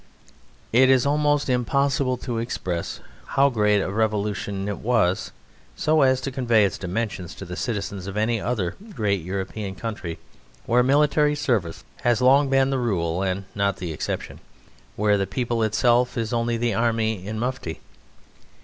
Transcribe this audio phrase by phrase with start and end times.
[0.73, 3.01] It is almost impossible to express
[3.37, 5.31] how great a revolution it was
[5.75, 10.17] so as to convey its dimensions to the citizens of any other great European country
[10.65, 14.39] where military service has long been the rule and not the exception,
[14.95, 17.79] where the people itself is only the army in mufti.